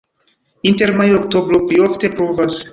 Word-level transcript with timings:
Inter 0.69 0.93
majo-oktobro 1.03 1.63
pli 1.69 1.81
ofte 1.91 2.13
pluvas. 2.19 2.63